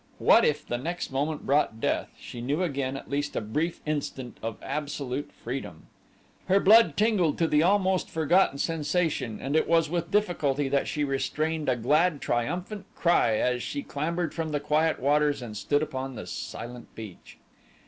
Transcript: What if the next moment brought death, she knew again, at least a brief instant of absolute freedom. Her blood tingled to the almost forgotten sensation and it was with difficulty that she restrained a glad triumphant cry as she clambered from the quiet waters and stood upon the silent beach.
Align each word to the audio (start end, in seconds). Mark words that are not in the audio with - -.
What 0.17 0.43
if 0.43 0.65
the 0.67 0.79
next 0.79 1.11
moment 1.11 1.45
brought 1.45 1.79
death, 1.79 2.09
she 2.19 2.41
knew 2.41 2.63
again, 2.63 2.97
at 2.97 3.07
least 3.07 3.35
a 3.35 3.39
brief 3.41 3.81
instant 3.85 4.39
of 4.41 4.57
absolute 4.63 5.31
freedom. 5.31 5.85
Her 6.47 6.59
blood 6.59 6.97
tingled 6.97 7.37
to 7.37 7.45
the 7.47 7.61
almost 7.61 8.09
forgotten 8.09 8.57
sensation 8.57 9.37
and 9.39 9.55
it 9.55 9.67
was 9.67 9.91
with 9.91 10.09
difficulty 10.09 10.67
that 10.69 10.87
she 10.87 11.03
restrained 11.03 11.69
a 11.69 11.75
glad 11.75 12.19
triumphant 12.19 12.87
cry 12.95 13.35
as 13.37 13.61
she 13.61 13.83
clambered 13.83 14.33
from 14.33 14.49
the 14.49 14.59
quiet 14.59 14.99
waters 14.99 15.39
and 15.39 15.55
stood 15.55 15.83
upon 15.83 16.15
the 16.15 16.25
silent 16.25 16.95
beach. 16.95 17.37